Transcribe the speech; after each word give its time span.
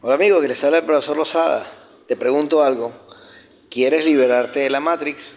Hola 0.00 0.14
amigo, 0.14 0.40
que 0.40 0.46
les 0.46 0.62
habla 0.62 0.78
el 0.78 0.84
profesor 0.84 1.16
Lozada. 1.16 1.66
Te 2.06 2.14
pregunto 2.14 2.62
algo. 2.62 2.92
¿Quieres 3.68 4.04
liberarte 4.04 4.60
de 4.60 4.70
la 4.70 4.78
Matrix? 4.78 5.36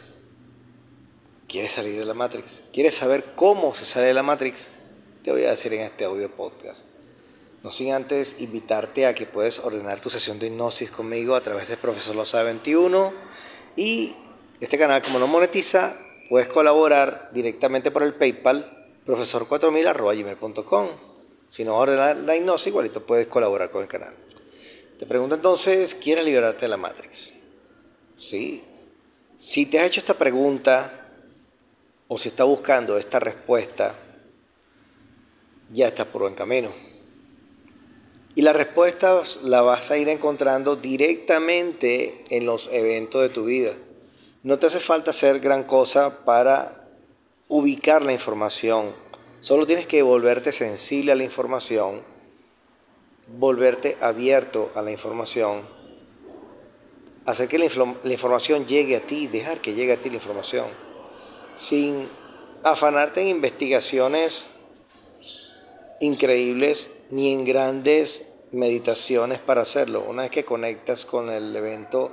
¿Quieres 1.47 1.71
salir 1.71 1.97
de 1.97 2.05
la 2.05 2.13
Matrix? 2.13 2.61
¿Quieres 2.71 2.93
saber 2.93 3.33
cómo 3.35 3.73
se 3.73 3.85
sale 3.85 4.05
de 4.05 4.13
la 4.13 4.21
Matrix? 4.21 4.69
Te 5.23 5.31
voy 5.31 5.45
a 5.45 5.49
decir 5.49 5.73
en 5.73 5.81
este 5.81 6.05
audio 6.05 6.29
podcast. 6.29 6.85
No 7.63 7.71
sin 7.71 7.91
antes 7.91 8.35
invitarte 8.37 9.07
a 9.07 9.15
que 9.15 9.25
puedes 9.25 9.57
ordenar 9.57 9.99
tu 9.99 10.11
sesión 10.11 10.37
de 10.37 10.45
hipnosis 10.45 10.91
conmigo 10.91 11.33
a 11.33 11.41
través 11.41 11.67
de 11.67 11.75
Profesor 11.75 12.15
Lozada 12.15 12.43
21 12.43 13.13
y 13.75 14.13
este 14.59 14.77
canal 14.77 15.01
como 15.01 15.17
no 15.17 15.25
monetiza, 15.25 15.97
puedes 16.29 16.47
colaborar 16.47 17.31
directamente 17.33 17.89
por 17.89 18.03
el 18.03 18.13
PayPal 18.13 18.91
profesor4000.gmail.com 19.07 20.87
Si 21.49 21.63
no 21.63 21.77
ordenas 21.77 22.15
la 22.15 22.35
hipnosis, 22.35 22.67
igualito 22.67 23.03
puedes 23.07 23.25
colaborar 23.25 23.71
con 23.71 23.81
el 23.81 23.87
canal. 23.87 24.13
Te 25.01 25.07
pregunto 25.07 25.33
entonces, 25.33 25.95
¿quieres 25.95 26.23
liberarte 26.23 26.61
de 26.61 26.67
la 26.67 26.77
Matrix? 26.77 27.33
Sí. 28.19 28.63
Si 29.39 29.65
te 29.65 29.79
has 29.79 29.87
hecho 29.87 30.01
esta 30.01 30.15
pregunta 30.15 31.07
o 32.07 32.19
si 32.19 32.29
estás 32.29 32.45
buscando 32.45 32.99
esta 32.99 33.19
respuesta, 33.19 33.95
ya 35.73 35.87
estás 35.87 36.05
por 36.05 36.21
buen 36.21 36.35
camino. 36.35 36.71
Y 38.35 38.43
la 38.43 38.53
respuesta 38.53 39.23
la 39.41 39.61
vas 39.61 39.89
a 39.89 39.97
ir 39.97 40.07
encontrando 40.07 40.75
directamente 40.75 42.23
en 42.29 42.45
los 42.45 42.69
eventos 42.71 43.23
de 43.23 43.29
tu 43.29 43.45
vida. 43.45 43.73
No 44.43 44.59
te 44.59 44.67
hace 44.67 44.79
falta 44.79 45.09
hacer 45.09 45.39
gran 45.39 45.63
cosa 45.63 46.23
para 46.25 46.87
ubicar 47.47 48.03
la 48.03 48.13
información. 48.13 48.93
Solo 49.39 49.65
tienes 49.65 49.87
que 49.87 50.03
volverte 50.03 50.51
sensible 50.51 51.11
a 51.11 51.15
la 51.15 51.23
información 51.23 52.03
volverte 53.27 53.97
abierto 54.01 54.71
a 54.75 54.81
la 54.81 54.91
información, 54.91 55.61
hacer 57.25 57.47
que 57.47 57.59
la, 57.59 57.65
información 58.11 58.65
llegue 58.65 58.95
a 58.97 59.01
ti, 59.01 59.27
dejar 59.27 59.61
que 59.61 59.73
llegue 59.73 59.93
a 59.93 59.99
ti 59.99 60.09
la 60.09 60.15
información, 60.15 60.67
sin 61.55 62.09
afanarte 62.63 63.21
en 63.21 63.29
investigaciones 63.29 64.47
increíbles 65.99 66.89
ni 67.09 67.31
en 67.31 67.45
grandes 67.45 68.23
meditaciones 68.51 69.39
para 69.39 69.61
hacerlo. 69.61 70.03
Una 70.07 70.23
vez 70.23 70.31
que 70.31 70.45
conectas 70.45 71.05
con 71.05 71.29
el 71.29 71.55
evento 71.55 72.11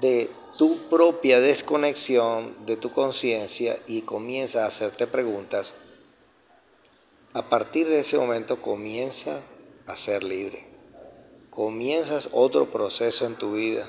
de 0.00 0.30
tu 0.58 0.88
propia 0.88 1.40
desconexión 1.40 2.66
de 2.66 2.76
tu 2.76 2.92
conciencia 2.92 3.78
y 3.86 4.02
comienzas 4.02 4.62
a 4.62 4.66
hacerte 4.66 5.06
preguntas, 5.06 5.74
a 7.32 7.48
partir 7.48 7.88
de 7.88 8.00
ese 8.00 8.18
momento 8.18 8.60
comienza 8.60 9.40
a 9.86 9.96
ser 9.96 10.24
libre. 10.24 10.64
Comienzas 11.50 12.28
otro 12.32 12.70
proceso 12.70 13.26
en 13.26 13.36
tu 13.36 13.54
vida 13.54 13.88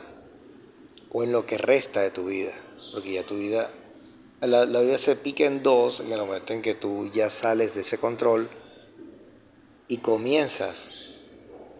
o 1.11 1.23
en 1.23 1.31
lo 1.31 1.45
que 1.45 1.57
resta 1.57 2.01
de 2.01 2.11
tu 2.11 2.25
vida, 2.25 2.51
porque 2.91 3.13
ya 3.13 3.25
tu 3.25 3.37
vida, 3.37 3.71
la, 4.41 4.65
vida 4.65 4.97
se 4.97 5.15
pica 5.15 5.45
en 5.45 5.63
dos 5.63 5.99
en 5.99 6.11
el 6.11 6.19
momento 6.19 6.53
en 6.53 6.61
que 6.61 6.75
tú 6.75 7.09
ya 7.13 7.29
sales 7.29 7.73
de 7.75 7.81
ese 7.81 7.97
control 7.97 8.49
y 9.87 9.97
comienzas 9.99 10.89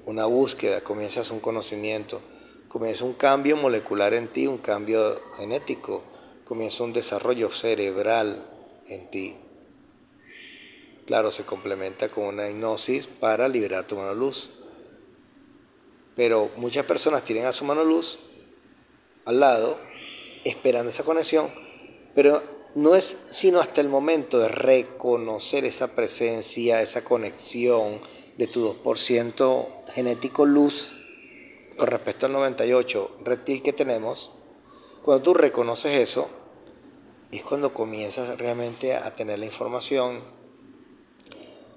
una 0.06 0.26
búsqueda, 0.26 0.82
comienzas 0.82 1.32
un 1.32 1.40
conocimiento, 1.40 2.22
comienza 2.70 3.04
un 3.06 3.14
cambio 3.14 3.58
molecular 3.58 4.14
en 4.14 4.28
ti, 4.28 4.48
un 4.48 4.60
cambio 4.60 5.20
genético, 5.38 6.04
comienza 6.46 6.84
un 6.84 6.94
desarrollo 6.94 7.52
cerebral 7.52 8.46
en 8.88 9.10
ti. 9.10 9.36
Claro, 11.06 11.32
se 11.32 11.44
complementa 11.44 12.10
con 12.10 12.26
una 12.26 12.50
hipnosis 12.50 13.08
para 13.08 13.48
liberar 13.50 13.88
tu 13.88 13.98
mano 13.98 14.14
luz. 14.14 14.50
Pero 16.16 16.50
muchas 16.56 16.86
personas 16.86 17.26
tienen 17.26 17.46
a 17.46 17.52
su 17.52 17.66
mano 17.66 17.84
luz 17.84 18.20
al 19.26 19.40
lado, 19.40 19.80
esperando 20.46 20.90
esa 20.90 21.04
conexión, 21.04 21.50
pero 22.16 22.44
no 22.76 22.96
es 22.96 23.18
sino 23.30 23.60
hasta 23.60 23.82
el 23.82 23.88
momento 23.88 24.40
de 24.40 24.48
reconocer 24.48 25.66
esa 25.66 25.96
presencia, 25.96 26.82
esa 26.82 27.04
conexión 27.04 28.00
de 28.38 28.48
tu 28.48 28.62
2% 28.84 29.86
genético 29.94 30.46
luz 30.46 30.96
con 31.78 31.88
respecto 31.88 32.26
al 32.26 32.34
98 32.34 33.18
reptil 33.24 33.62
que 33.62 33.74
tenemos, 33.74 34.32
cuando 35.04 35.24
tú 35.24 35.34
reconoces 35.34 36.00
eso, 36.00 36.30
es 37.32 37.44
cuando 37.44 37.74
comienzas 37.74 38.38
realmente 38.38 38.96
a 38.96 39.16
tener 39.16 39.40
la 39.40 39.46
información 39.46 40.22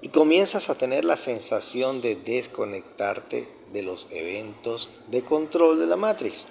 y 0.01 0.09
comienzas 0.09 0.69
a 0.69 0.77
tener 0.77 1.05
la 1.05 1.17
sensación 1.17 2.01
de 2.01 2.17
desconectarte 2.17 3.49
de 3.73 3.83
los 3.83 4.07
eventos 4.11 4.91
de 5.09 5.23
control 5.23 5.79
de 5.79 5.87
la 5.87 5.97
Matrix. 5.97 6.47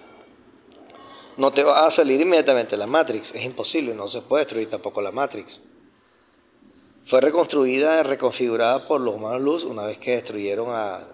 No 1.38 1.51
te 1.51 1.63
va 1.63 1.85
a 1.85 1.91
salir 1.91 2.22
inmediatamente 2.22 2.78
la 2.78 2.88
Matrix, 2.88 3.34
es 3.35 3.44
imposible, 3.44 3.94
no 3.94 4.07
se 4.07 4.22
puede 4.22 4.45
destruir 4.45 4.69
tampoco 4.69 5.01
la 5.01 5.11
Matrix. 5.11 5.61
Fue 7.05 7.22
reconstruida, 7.22 8.01
reconfigurada 8.03 8.88
por 8.88 9.00
los 9.01 9.16
humanos 9.16 9.41
luz 9.41 9.63
una 9.63 9.85
vez 9.85 10.00
que 10.00 10.16
destruyeron 10.16 10.69
a 10.72 11.07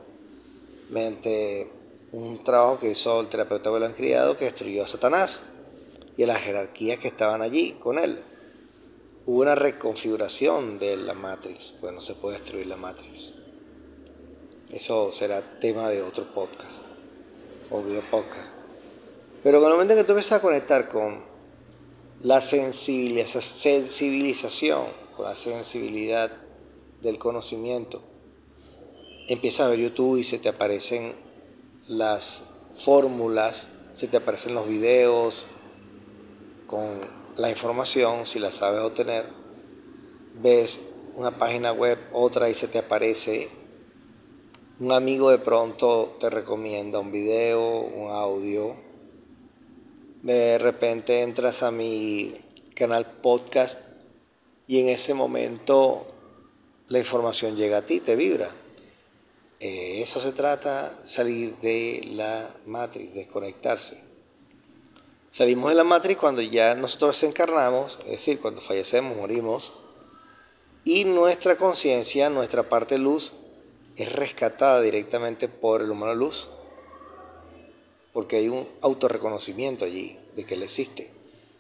mediante 0.90 1.70
un 2.12 2.44
trabajo 2.44 2.80
que 2.80 2.91
hizo 2.91 3.20
el 3.20 3.28
terapeuta 3.28 3.70
han 3.70 3.94
criado 3.94 4.38
que 4.38 4.46
destruyó 4.46 4.84
a 4.84 4.88
Satanás 4.88 5.41
y 6.18 6.24
a 6.24 6.28
las 6.28 6.41
jerarquías 6.41 7.00
que 7.00 7.08
estaban 7.08 7.41
allí 7.41 7.74
con 7.80 7.97
él 7.97 8.22
hubo 9.26 9.42
una 9.42 9.56
reconfiguración 9.56 10.78
de 10.80 10.98
la 10.98 11.14
matriz, 11.14 11.74
pues 11.80 11.94
no 11.94 12.02
se 12.02 12.16
puede 12.16 12.40
destruir 12.40 12.68
la 12.68 12.76
matriz. 12.78 13.32
Eso 14.72 15.12
será 15.12 15.59
tema 15.59 15.90
de 15.90 16.02
otro 16.02 16.34
podcast 16.34 16.82
o 17.70 17.82
video 17.82 18.02
podcast. 18.09 18.52
Pero 19.44 19.59
con 19.59 19.68
el 19.68 19.74
momento 19.74 19.96
que 19.96 20.04
tú 20.04 20.14
empiezas 20.14 20.40
a 20.40 20.42
conectar 20.42 20.90
con 20.90 21.24
la 22.22 22.42
sensibilización, 22.42 24.86
con 25.16 25.26
la 25.26 25.36
sensibilidad 25.36 26.32
del 27.02 27.20
conocimiento, 27.20 28.02
empiezas 29.28 29.62
a 29.62 29.70
ver 29.70 29.80
YouTube 29.80 30.18
y 30.18 30.24
se 30.24 30.40
te 30.40 30.50
aparecen 30.50 31.14
las 31.88 32.44
fórmulas, 32.86 33.68
se 33.94 34.08
te 34.08 34.18
aparecen 34.18 34.53
los 34.53 34.68
videos 34.68 35.48
con 36.68 37.21
la 37.38 37.50
información, 37.50 38.25
si 38.25 38.40
la 38.40 38.52
sabes 38.52 38.81
obtener, 38.81 39.25
ves 40.42 40.81
una 41.16 41.38
página 41.38 41.72
web, 41.72 41.97
otra 42.14 42.50
y 42.50 42.56
se 42.56 42.68
te 42.68 42.80
aparece, 42.80 43.50
un 44.80 44.92
amigo 44.92 45.30
de 45.30 45.38
pronto 45.38 46.18
te 46.20 46.30
recomienda 46.30 47.00
un 47.00 47.12
video, 47.12 47.81
un 47.81 48.12
audio, 48.12 48.75
de 50.24 50.58
repente 50.58 51.22
entras 51.22 51.64
a 51.64 51.72
mi 51.72 52.36
canal 52.75 53.06
podcast 53.22 53.80
y 54.68 54.80
en 54.80 54.90
ese 54.90 55.14
momento 55.14 56.08
la 56.88 57.00
información 57.00 57.56
llega 57.56 57.78
a 57.78 57.86
ti, 57.86 58.00
te 58.00 58.16
vibra. 58.16 58.52
Eh, 59.59 60.02
eso 60.02 60.20
se 60.20 60.31
trata, 60.31 61.00
salir 61.03 61.56
de 61.58 62.02
la 62.14 62.50
matriz, 62.66 63.14
desconectarse. 63.14 64.10
Salimos 65.31 65.69
de 65.69 65.75
la 65.78 65.86
matriz 65.86 66.18
cuando 66.18 66.42
ya 66.42 66.75
nosotros 66.75 67.24
encarnamos, 67.24 67.97
es 68.03 68.12
decir, 68.12 68.42
cuando 68.42 68.59
fallecemos, 68.59 69.16
morimos, 69.16 69.72
y 70.84 71.06
nuestra 71.06 71.56
conciencia, 71.56 72.30
nuestra 72.30 72.64
parte 72.64 72.97
luz, 72.97 73.31
es 73.96 74.12
rescatada 74.12 74.81
directamente 74.81 75.47
por 75.47 75.81
el 75.81 75.90
humano 75.90 76.16
luz, 76.16 76.50
porque 78.12 78.36
hay 78.36 78.50
un 78.50 78.68
autorreconocimiento 78.81 79.86
allí 79.86 80.18
de 80.36 80.46
que 80.46 80.56
él 80.56 80.64
existe, 80.64 81.09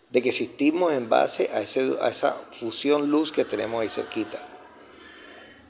de 0.09 0.21
que 0.21 0.29
existimos 0.29 0.91
en 0.91 1.07
base 1.07 1.49
a, 1.53 1.61
ese, 1.61 1.95
a 2.01 2.09
esa 2.09 2.41
fusión 2.59 3.09
luz 3.09 3.31
que 3.31 3.45
tenemos 3.45 3.81
ahí 3.81 3.89
cerquita, 3.89 4.45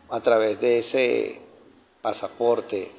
a 0.10 0.22
través 0.22 0.60
de 0.60 0.80
ese 0.80 1.40
pasaporte, 2.02 2.92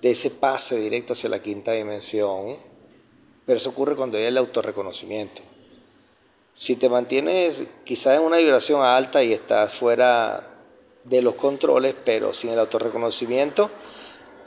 de 0.00 0.10
ese 0.10 0.30
pase 0.30 0.74
directo 0.78 1.12
hacia 1.12 1.30
la 1.30 1.40
quinta 1.40 1.70
dimensión, 1.70 2.71
pero 3.46 3.56
eso 3.58 3.70
ocurre 3.70 3.96
cuando 3.96 4.18
hay 4.18 4.24
el 4.24 4.38
autorreconocimiento. 4.38 5.42
Si 6.54 6.76
te 6.76 6.88
mantienes 6.88 7.64
quizás 7.84 8.18
en 8.18 8.24
una 8.24 8.36
vibración 8.36 8.82
alta 8.82 9.22
y 9.22 9.32
estás 9.32 9.74
fuera 9.74 10.48
de 11.04 11.22
los 11.22 11.34
controles, 11.34 11.94
pero 12.04 12.34
sin 12.34 12.50
el 12.50 12.58
autorreconocimiento, 12.58 13.70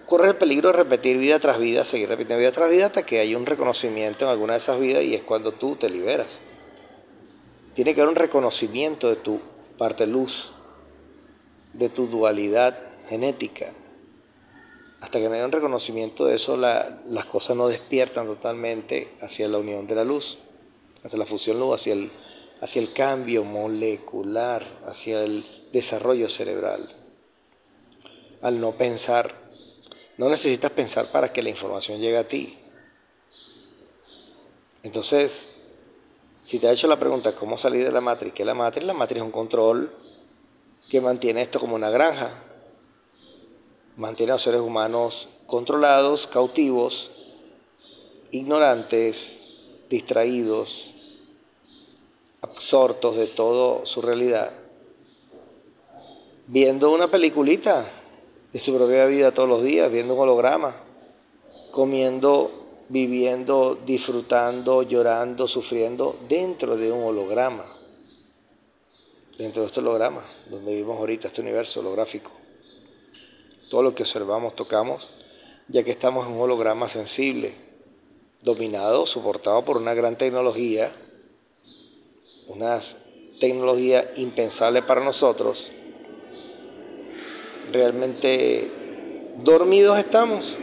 corre 0.05 0.29
el 0.29 0.35
peligro 0.35 0.69
de 0.71 0.77
repetir 0.77 1.17
vida 1.17 1.39
tras 1.39 1.57
vida, 1.59 1.83
seguir 1.83 2.07
repitiendo 2.07 2.39
vida 2.39 2.51
tras 2.51 2.69
vida 2.69 2.87
hasta 2.87 3.05
que 3.05 3.19
haya 3.19 3.37
un 3.37 3.45
reconocimiento 3.45 4.25
en 4.25 4.31
alguna 4.31 4.53
de 4.53 4.59
esas 4.59 4.79
vidas 4.79 5.03
y 5.03 5.15
es 5.15 5.23
cuando 5.23 5.51
tú 5.51 5.75
te 5.75 5.89
liberas. 5.89 6.27
Tiene 7.73 7.93
que 7.93 8.01
haber 8.01 8.11
un 8.11 8.15
reconocimiento 8.15 9.09
de 9.09 9.17
tu 9.17 9.41
parte 9.77 10.07
luz, 10.07 10.53
de 11.73 11.89
tu 11.89 12.07
dualidad 12.07 12.77
genética, 13.09 13.71
hasta 15.05 15.19
que 15.19 15.29
no 15.29 15.35
haya 15.35 15.45
un 15.45 15.51
reconocimiento 15.51 16.25
de 16.25 16.33
eso, 16.33 16.57
las 16.57 17.25
cosas 17.29 17.55
no 17.55 17.67
despiertan 17.67 18.25
totalmente 18.25 19.13
hacia 19.21 19.47
la 19.47 19.59
unión 19.59 19.85
de 19.85 19.93
la 19.93 20.03
luz, 20.03 20.39
hacia 21.03 21.19
la 21.19 21.27
fusión 21.27 21.59
luz, 21.59 21.79
hacia 21.79 21.93
el, 21.93 22.09
hacia 22.59 22.81
el 22.81 22.91
cambio 22.91 23.43
molecular, 23.43 24.65
hacia 24.87 25.21
el 25.21 25.45
desarrollo 25.71 26.27
cerebral. 26.27 26.91
Al 28.41 28.59
no 28.59 28.71
pensar 28.71 29.45
No 30.17 30.27
necesitas 30.27 30.71
pensar 30.71 31.11
para 31.11 31.31
que 31.31 31.43
la 31.43 31.49
información 31.49 31.99
llegue 31.99 32.17
a 32.17 32.27
ti. 32.27 32.57
Entonces, 34.81 35.47
si 36.43 36.57
te 36.57 36.67
ha 36.67 36.71
hecho 36.71 36.87
la 36.87 36.97
pregunta 36.97 37.35
cómo 37.35 37.59
salir 37.59 37.83
de 37.83 37.91
la 37.91 38.01
matriz, 38.01 38.33
¿qué 38.33 38.41
es 38.41 38.47
la 38.47 38.55
matriz? 38.55 38.85
La 38.85 38.93
matriz 38.93 39.17
es 39.17 39.23
un 39.23 39.31
control 39.31 39.91
que 40.89 40.99
mantiene 40.99 41.43
esto 41.43 41.59
como 41.59 41.75
una 41.75 41.91
granja. 41.91 42.44
Mantiene 43.97 44.33
a 44.33 44.35
los 44.35 44.41
seres 44.41 44.61
humanos 44.61 45.29
controlados, 45.45 46.27
cautivos, 46.27 47.11
ignorantes, 48.31 49.41
distraídos, 49.89 50.93
absortos 52.41 53.15
de 53.15 53.27
toda 53.27 53.85
su 53.85 54.01
realidad, 54.01 54.51
viendo 56.47 56.91
una 56.91 57.09
peliculita 57.09 57.89
de 58.51 58.59
su 58.59 58.75
propia 58.75 59.05
vida 59.05 59.33
todos 59.33 59.47
los 59.49 59.63
días, 59.63 59.91
viendo 59.91 60.13
un 60.13 60.21
holograma, 60.21 60.75
comiendo, 61.71 62.51
viviendo, 62.89 63.77
disfrutando, 63.85 64.83
llorando, 64.83 65.47
sufriendo 65.47 66.17
dentro 66.27 66.77
de 66.77 66.91
un 66.91 67.03
holograma, 67.03 67.65
dentro 69.37 69.61
de 69.61 69.67
este 69.67 69.79
holograma, 69.79 70.25
donde 70.49 70.71
vivimos 70.71 70.97
ahorita, 70.99 71.29
este 71.29 71.41
universo 71.41 71.79
holográfico. 71.79 72.31
Todo 73.69 73.81
lo 73.83 73.95
que 73.95 74.03
observamos, 74.03 74.55
tocamos, 74.55 75.09
ya 75.67 75.83
que 75.83 75.91
estamos 75.91 76.27
en 76.27 76.33
un 76.33 76.41
holograma 76.41 76.87
sensible, 76.89 77.55
dominado, 78.41 79.07
soportado 79.07 79.63
por 79.65 79.77
una 79.77 79.93
gran 79.93 80.17
tecnología, 80.17 80.91
una 82.47 82.79
tecnología 83.39 84.11
impensable 84.17 84.83
para 84.83 85.03
nosotros, 85.03 85.71
realmente 87.71 88.71
dormidos 89.43 89.97
estamos 89.97 90.57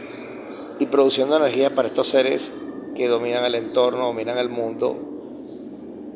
y 0.79 0.85
produciendo 0.87 1.37
energía 1.37 1.75
para 1.75 1.89
estos 1.89 2.07
seres 2.07 2.51
que 2.95 3.07
dominan 3.07 3.45
el 3.45 3.55
entorno, 3.55 4.07
dominan 4.07 4.37
el 4.37 4.49
mundo. 4.49 4.97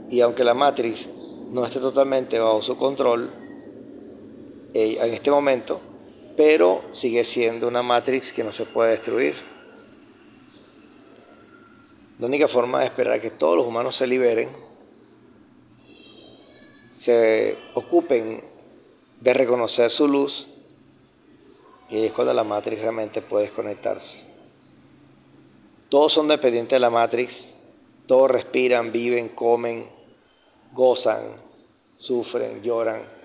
Y 0.10 0.22
aunque 0.22 0.44
la 0.44 0.54
matriz 0.54 1.10
no 1.52 1.66
esté 1.66 1.80
totalmente 1.80 2.40
bajo 2.40 2.62
su 2.62 2.78
control 2.78 3.30
eh, 4.74 4.98
en 5.02 5.14
este 5.14 5.32
momento, 5.32 5.80
pero 6.38 6.84
sigue 6.92 7.26
siendo 7.26 7.68
una 7.68 7.82
matrix 7.82 8.32
que 8.32 8.44
no 8.44 8.52
se 8.52 8.66
puede 8.66 8.92
destruir. 8.92 9.36
La 12.20 12.28
única 12.28 12.48
forma 12.48 12.80
de 12.80 12.86
esperar 12.86 13.20
que 13.20 13.32
todos 13.32 13.58
los 13.58 13.66
humanos 13.66 13.96
se 13.96 14.06
liberen, 14.06 14.50
se 16.96 17.58
ocupen 17.74 18.44
de 19.20 19.34
reconocer 19.34 19.90
su 19.90 20.08
luz 20.08 20.48
y 21.90 22.06
es 22.06 22.12
cuando 22.12 22.34
la 22.34 22.44
Matrix 22.44 22.82
realmente 22.82 23.22
puede 23.22 23.46
desconectarse. 23.46 24.20
Todos 25.90 26.14
son 26.14 26.28
dependientes 26.28 26.76
de 26.76 26.80
la 26.80 26.90
Matrix, 26.90 27.50
todos 28.08 28.30
respiran, 28.30 28.92
viven, 28.92 29.30
comen, 29.30 29.88
gozan, 30.74 31.24
sufren, 31.98 32.62
lloran 32.62 33.17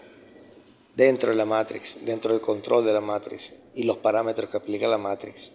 dentro 0.95 1.31
de 1.31 1.37
la 1.37 1.45
Matrix, 1.45 2.05
dentro 2.05 2.33
del 2.33 2.41
control 2.41 2.85
de 2.85 2.93
la 2.93 3.01
Matrix 3.01 3.53
y 3.75 3.85
los 3.85 3.99
parámetros 3.99 4.51
que 4.51 4.57
aplica 4.57 4.87
la 4.89 4.99
Matrix. 4.99 5.51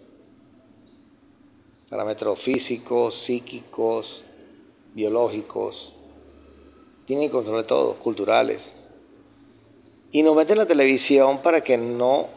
Parámetros 1.88 2.40
físicos, 2.40 3.14
psíquicos, 3.14 4.22
biológicos. 4.94 5.94
Tienen 7.06 7.30
control 7.30 7.62
de 7.62 7.68
todo, 7.68 7.94
culturales. 7.98 8.70
Y 10.10 10.22
nos 10.22 10.36
meten 10.36 10.58
la 10.58 10.66
televisión 10.66 11.40
para 11.42 11.62
que 11.62 11.78
no 11.78 12.28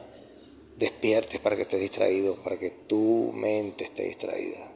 despiertes, 0.77 1.39
para 1.39 1.55
que 1.55 1.63
estés 1.63 1.81
distraído, 1.81 2.35
para 2.43 2.57
que 2.57 2.69
tu 2.87 3.31
mente 3.33 3.85
esté 3.85 4.03
distraída. 4.03 4.71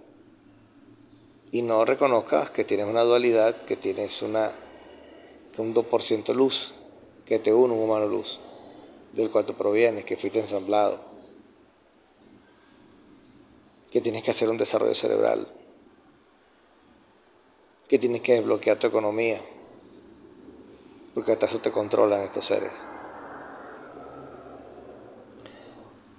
Y 1.52 1.62
no 1.62 1.86
reconozcas 1.86 2.50
que 2.50 2.66
tienes 2.66 2.86
una 2.86 3.04
dualidad, 3.04 3.66
que 3.66 3.78
tienes 3.78 4.22
una, 4.22 4.52
un 5.58 5.74
2% 5.74 6.34
luz, 6.34 6.74
que 7.26 7.40
te 7.40 7.54
une 7.54 7.74
un 7.74 7.82
humano 7.82 8.08
luz, 8.08 8.40
del 9.14 9.32
cual 9.32 9.46
tú 9.46 9.54
provienes, 9.54 10.06
que 10.06 10.18
fuiste 10.18 10.40
ensamblado, 10.40 11.00
que 13.92 14.02
tienes 14.02 14.24
que 14.24 14.32
hacer 14.32 14.50
un 14.50 14.58
desarrollo 14.58 14.94
cerebral, 14.94 15.48
que 17.88 17.98
tienes 17.98 18.22
que 18.22 18.34
desbloquear 18.34 18.78
tu 18.78 18.88
economía, 18.88 19.42
porque 21.14 21.32
hasta 21.32 21.46
eso 21.46 21.60
te 21.60 21.72
controlan 21.72 22.22
estos 22.22 22.46
seres. 22.46 22.86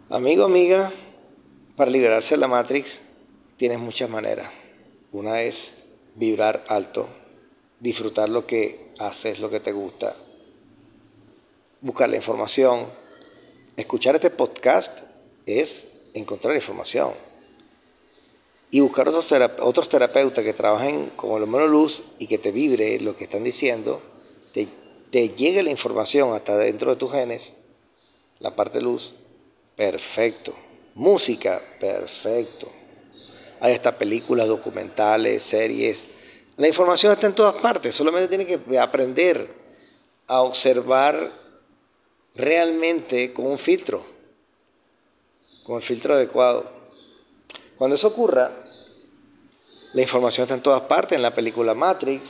Amigo, 0.09 0.45
amiga, 0.45 0.93
para 1.77 1.91
liberarse 1.91 2.35
de 2.35 2.41
la 2.41 2.49
Matrix 2.49 3.01
tienes 3.57 3.79
muchas 3.79 4.09
maneras. 4.09 4.53
Una 5.13 5.43
es 5.43 5.77
vibrar 6.15 6.65
alto, 6.69 7.09
disfrutar 7.81 8.29
lo 8.29 8.47
que 8.47 8.93
haces, 8.99 9.39
lo 9.39 9.51
que 9.51 9.61
te 9.61 9.73
gusta, 9.73 10.17
buscar 11.81 12.09
la 12.09 12.17
información. 12.17 12.87
Escuchar 13.77 14.15
este 14.15 14.31
podcast 14.31 14.99
es 15.45 15.87
encontrar 16.15 16.55
información. 16.55 17.13
Y 18.71 18.81
buscar 18.81 19.09
otros, 19.09 19.27
otros 19.61 19.89
terapeutas 19.89 20.45
que 20.45 20.53
trabajen 20.53 21.13
como 21.17 21.37
el 21.37 21.45
humano 21.45 21.67
luz 21.67 22.03
y 22.19 22.27
que 22.27 22.39
te 22.39 22.51
vibre 22.51 22.99
lo 23.01 23.17
que 23.17 23.25
están 23.25 23.45
diciendo, 23.45 24.03
te, 24.53 24.69
te 25.11 25.29
llegue 25.31 25.63
la 25.63 25.71
información 25.71 26.33
hasta 26.33 26.57
dentro 26.57 26.91
de 26.91 26.97
tus 26.97 27.13
genes, 27.13 27.55
la 28.41 28.57
parte 28.57 28.81
luz, 28.81 29.15
perfecto. 29.77 30.55
Música, 30.95 31.63
perfecto. 31.79 32.73
Hay 33.61 33.75
hasta 33.75 33.99
películas, 33.99 34.49
documentales, 34.49 35.43
series. 35.43 36.09
La 36.57 36.67
información 36.67 37.13
está 37.13 37.27
en 37.27 37.35
todas 37.35 37.61
partes, 37.61 37.95
solamente 37.95 38.29
tiene 38.29 38.47
que 38.47 38.79
aprender 38.79 39.55
a 40.27 40.41
observar 40.41 41.46
realmente 42.37 43.33
con 43.33 43.47
un 43.47 43.59
filtro, 43.59 44.05
con 45.65 45.77
el 45.77 45.83
filtro 45.83 46.15
adecuado. 46.15 46.71
Cuando 47.77 47.97
eso 47.97 48.09
ocurra, 48.09 48.53
la 49.93 50.03
información 50.03 50.45
está 50.45 50.55
en 50.55 50.63
todas 50.63 50.83
partes, 50.83 51.17
en 51.17 51.23
la 51.23 51.35
película 51.35 51.75
Matrix, 51.75 52.23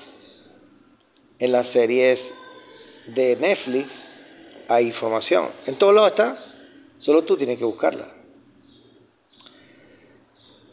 en 1.38 1.52
las 1.52 1.66
series 1.66 2.32
de 3.06 3.36
Netflix, 3.36 4.08
hay 4.68 4.86
información. 4.86 5.48
En 5.66 5.76
todos 5.76 5.94
lados 5.94 6.10
está. 6.10 6.42
Solo 6.98 7.24
tú 7.24 7.36
tienes 7.36 7.58
que 7.58 7.64
buscarla. 7.64 8.08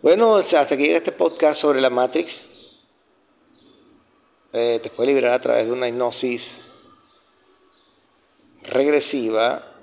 Bueno, 0.01 0.35
hasta 0.35 0.67
que 0.67 0.83
llega 0.83 0.97
este 0.97 1.11
podcast 1.11 1.61
sobre 1.61 1.81
la 1.81 1.89
Matrix, 1.89 2.47
eh, 4.51 4.79
te 4.81 4.89
puede 4.89 5.07
liberar 5.07 5.33
a 5.33 5.41
través 5.41 5.67
de 5.67 5.73
una 5.73 5.87
hipnosis 5.87 6.59
regresiva 8.63 9.73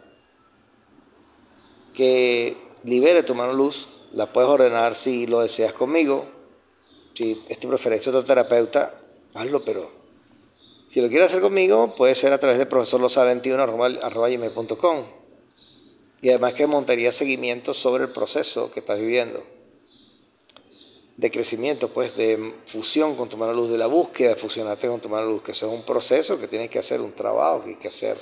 que 1.95 2.57
libere 2.85 3.23
tu 3.23 3.35
mano 3.35 3.53
luz. 3.53 3.89
La 4.13 4.33
puedes 4.33 4.51
ordenar 4.51 4.95
si 4.95 5.27
lo 5.27 5.41
deseas 5.41 5.73
conmigo. 5.73 6.27
Si 7.15 7.43
es 7.49 7.59
tu 7.61 7.69
preferencia 7.69 8.11
otro 8.11 8.25
terapeuta, 8.25 8.95
hazlo, 9.35 9.65
pero 9.65 9.91
si 10.89 11.01
lo 11.01 11.09
quieres 11.09 11.27
hacer 11.27 11.41
conmigo, 11.41 11.95
puede 11.95 12.15
ser 12.15 12.33
a 12.33 12.39
través 12.39 12.59
de 12.59 12.69
profesorlosa21.com 12.69 15.21
y 16.23 16.29
además 16.31 16.55
que 16.55 16.67
montaría 16.67 17.13
seguimiento 17.13 17.75
sobre 17.75 18.05
el 18.05 18.11
proceso 18.11 18.73
que 18.73 18.81
estás 18.81 18.99
viviendo 18.99 19.43
de 21.17 21.31
crecimiento, 21.31 21.91
pues 21.91 22.17
de 22.17 22.55
fusión 22.67 23.15
con 23.15 23.29
tu 23.29 23.37
mano 23.37 23.53
luz, 23.53 23.71
de 23.71 23.79
la 23.79 23.87
búsqueda 23.87 24.31
de 24.31 24.37
fusionarte 24.37 24.89
con 24.89 25.01
tu 25.01 25.11
mano 25.11 25.27
luz, 25.27 25.43
que 25.43 25.53
eso 25.53 25.67
es 25.67 25.73
un 25.73 25.85
proceso 25.85 26.41
que 26.41 26.49
tienes 26.49 26.71
que 26.71 26.79
hacer, 26.79 27.01
un 27.01 27.13
trabajo 27.13 27.63
que 27.63 27.71
hay 27.71 27.77
que 27.77 27.89
hacer. 27.89 28.17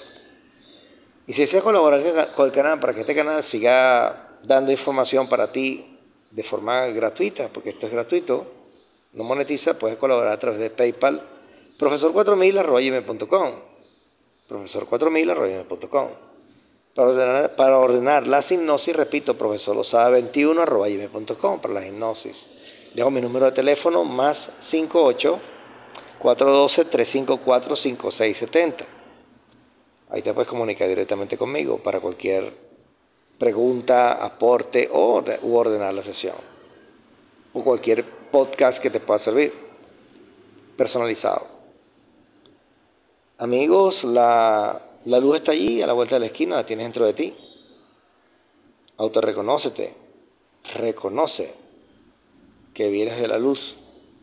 Y 1.29 1.35
si 1.35 1.43
deseas 1.43 1.63
colaborar 1.63 2.33
con 2.35 2.47
el 2.47 2.53
canal 2.53 2.81
para 2.81 2.95
que 2.95 3.03
este 3.03 3.15
canal 3.15 3.43
siga 3.43 4.39
dando 4.43 4.73
información 4.73 5.29
para 5.29 5.53
ti 5.53 5.99
de 6.31 6.43
forma 6.43 6.87
gratuita, 6.87 7.51
porque 7.53 7.69
esto 7.69 7.85
es 7.87 7.93
gratuito, 7.93 8.47
no 9.13 9.25
monetiza, 9.25 9.79
puedes 9.79 9.99
colaborar 9.99 10.33
a 10.33 10.39
través 10.39 10.59
de 10.59 10.71
PayPal, 10.71 11.23
profesor4000.com, 11.79 13.53
profesor4000.com. 14.49 16.09
Para 16.95 17.09
ordenar, 17.11 17.57
para 17.57 17.79
ordenar 17.79 18.27
la 18.27 18.41
hipnosis, 18.41 18.97
repito, 18.97 19.37
profesor 19.37 19.77
losada21 19.77 21.61
para 21.61 21.75
la 21.75 21.87
hipnosis. 21.87 22.49
Dejo 22.95 23.11
mi 23.11 23.21
número 23.21 23.45
de 23.45 23.53
teléfono 23.53 24.03
más 24.03 24.51
58 24.61 25.39
412 26.21 26.85
354 26.87 27.77
5670. 27.77 28.98
Ahí 30.11 30.23
te 30.23 30.33
puedes 30.33 30.49
comunicar 30.49 30.88
directamente 30.88 31.37
conmigo 31.37 31.79
para 31.79 32.00
cualquier 32.00 32.53
pregunta, 33.38 34.12
aporte 34.12 34.88
o 34.93 35.23
u 35.43 35.55
ordenar 35.55 35.95
la 35.95 36.03
sesión. 36.03 36.37
O 37.53 37.62
cualquier 37.62 38.05
podcast 38.31 38.81
que 38.83 38.91
te 38.91 39.00
pueda 39.00 39.19
servir 39.19 39.53
personalizado. 40.77 41.47
Amigos, 43.38 44.05
la 44.05 44.88
la 45.09 45.21
luz 45.21 45.37
está 45.37 45.53
allí, 45.53 45.81
a 45.81 45.87
la 45.87 45.93
vuelta 45.93 46.17
de 46.17 46.21
la 46.21 46.27
esquina, 46.27 46.57
la 46.57 46.67
tienes 46.67 46.85
dentro 46.85 47.07
de 47.07 47.15
ti. 47.15 47.35
Autorreconócete, 48.99 49.95
reconoce 50.75 51.55
que 52.75 52.91
vienes 52.91 53.19
de 53.19 53.27
la 53.29 53.38
luz. 53.38 53.77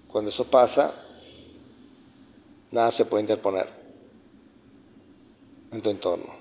Cuando 0.08 0.30
eso 0.30 0.46
pasa, 0.46 0.94
nada 2.70 2.92
se 2.92 3.06
puede 3.06 3.22
interponer 3.22 3.85
en 5.76 5.82
tu 5.82 5.90
entorno. 5.90 6.34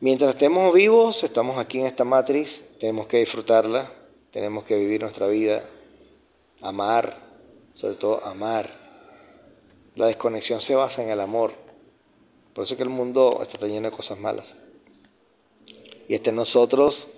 Mientras 0.00 0.34
estemos 0.34 0.72
vivos, 0.74 1.22
estamos 1.24 1.58
aquí 1.58 1.80
en 1.80 1.86
esta 1.86 2.04
matriz, 2.04 2.62
tenemos 2.80 3.06
que 3.06 3.18
disfrutarla, 3.18 3.92
tenemos 4.30 4.64
que 4.64 4.76
vivir 4.76 5.02
nuestra 5.02 5.26
vida, 5.26 5.64
amar, 6.60 7.18
sobre 7.74 7.94
todo 7.94 8.24
amar. 8.24 8.70
La 9.96 10.06
desconexión 10.06 10.60
se 10.60 10.74
basa 10.74 11.02
en 11.02 11.10
el 11.10 11.20
amor. 11.20 11.52
Por 12.54 12.64
eso 12.64 12.74
es 12.74 12.78
que 12.78 12.84
el 12.84 12.88
mundo 12.88 13.40
está 13.42 13.66
lleno 13.66 13.90
de 13.90 13.96
cosas 13.96 14.18
malas. 14.18 14.56
Y 16.08 16.14
está 16.14 16.30
en 16.30 16.36
nosotros 16.36 17.08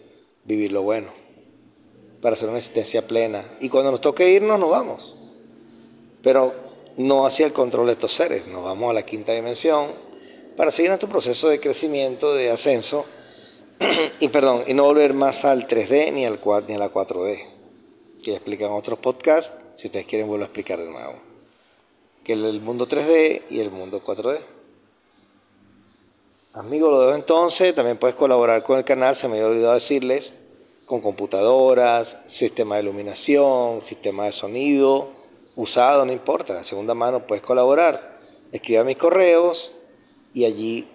vivir 0.45 0.73
lo 0.73 0.83
bueno, 0.83 1.13
para 2.23 2.35
hacer 2.35 2.49
una 2.49 2.59
existencia 2.59 3.07
plena. 3.07 3.45
Y 3.61 3.69
cuando 3.69 3.91
nos 3.91 4.01
toque 4.01 4.31
irnos, 4.31 4.59
nos 4.59 4.71
vamos. 4.71 5.17
Pero 6.23 6.55
no 6.97 7.27
hacia 7.27 7.47
el 7.47 7.53
control 7.53 7.87
de 7.87 7.93
estos 7.93 8.15
seres, 8.15 8.47
nos 8.47 8.65
vamos 8.65 8.91
a 8.91 8.95
la 8.95 9.05
quinta 9.05 9.33
dimensión 9.33 10.10
para 10.57 10.71
seguir 10.71 10.91
nuestro 10.91 11.09
proceso 11.09 11.49
de 11.49 11.61
crecimiento, 11.61 12.35
de 12.35 12.51
ascenso, 12.51 13.07
y 14.21 14.29
perdón, 14.29 14.65
y 14.67 14.75
no 14.75 14.85
volver 14.85 15.15
más 15.15 15.45
al 15.45 15.67
3D 15.67 16.13
ni, 16.13 16.27
al, 16.27 16.41
ni 16.67 16.75
a 16.75 16.79
la 16.79 16.93
4D, 16.93 17.47
que 18.23 18.35
explican 18.35 18.73
otros 18.73 18.99
podcasts, 18.99 19.53
si 19.75 19.87
ustedes 19.87 20.07
quieren 20.07 20.29
vuelvo 20.29 20.45
a 20.45 20.47
explicar 20.47 20.79
de 20.79 20.91
nuevo, 20.91 21.15
que 22.25 22.35
el 22.35 22.61
mundo 22.61 22.87
3D 22.87 23.43
y 23.49 23.61
el 23.61 23.71
mundo 23.71 24.03
4D. 24.05 24.41
Amigo, 26.53 26.91
lo 26.91 27.01
dejo 27.01 27.15
entonces, 27.15 27.75
también 27.75 27.97
puedes 27.97 28.17
colaborar 28.17 28.63
con 28.63 28.77
el 28.77 28.85
canal, 28.85 29.17
se 29.17 29.29
me 29.29 29.35
había 29.35 29.47
olvidado 29.47 29.75
decirles, 29.75 30.35
con 30.85 31.01
computadoras, 31.01 32.19
sistema 32.27 32.75
de 32.75 32.83
iluminación, 32.83 33.81
sistema 33.81 34.25
de 34.25 34.33
sonido, 34.33 35.09
usado, 35.55 36.05
no 36.05 36.13
importa, 36.13 36.65
segunda 36.65 36.95
mano 36.95 37.27
puedes 37.27 37.45
colaborar. 37.45 38.19
Escriba 38.51 38.83
mis 38.83 38.97
correos 38.97 39.73
y 40.35 40.45
allí 40.45 40.89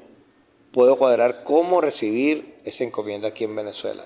puedo 0.71 0.97
cuadrar 0.97 1.43
cómo 1.43 1.81
recibir 1.81 2.55
esa 2.65 2.83
encomienda 2.83 3.29
aquí 3.29 3.43
en 3.43 3.55
Venezuela. 3.55 4.05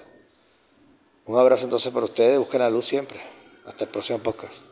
Un 1.25 1.37
abrazo 1.37 1.65
entonces 1.65 1.91
para 1.93 2.05
ustedes, 2.05 2.39
busquen 2.39 2.61
la 2.61 2.69
luz 2.69 2.85
siempre. 2.85 3.19
Hasta 3.65 3.83
el 3.83 3.89
próximo 3.89 4.19
podcast. 4.19 4.68